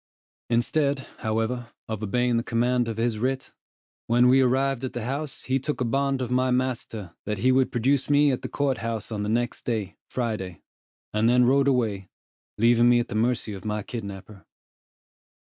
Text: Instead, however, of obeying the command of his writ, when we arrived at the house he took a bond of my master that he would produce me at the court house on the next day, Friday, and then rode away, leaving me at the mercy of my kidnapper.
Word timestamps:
Instead, 0.49 1.05
however, 1.19 1.69
of 1.87 2.01
obeying 2.01 2.37
the 2.37 2.41
command 2.43 2.87
of 2.87 2.97
his 2.97 3.19
writ, 3.19 3.51
when 4.07 4.27
we 4.29 4.41
arrived 4.41 4.83
at 4.83 4.93
the 4.93 5.03
house 5.05 5.43
he 5.43 5.59
took 5.59 5.79
a 5.79 5.85
bond 5.85 6.23
of 6.23 6.31
my 6.31 6.49
master 6.49 7.13
that 7.27 7.37
he 7.37 7.51
would 7.51 7.71
produce 7.71 8.09
me 8.09 8.31
at 8.31 8.41
the 8.41 8.49
court 8.49 8.79
house 8.79 9.11
on 9.11 9.21
the 9.21 9.29
next 9.29 9.63
day, 9.63 9.95
Friday, 10.09 10.63
and 11.13 11.29
then 11.29 11.45
rode 11.45 11.67
away, 11.67 12.09
leaving 12.57 12.89
me 12.89 12.99
at 12.99 13.09
the 13.09 13.13
mercy 13.13 13.53
of 13.53 13.63
my 13.63 13.83
kidnapper. 13.83 14.43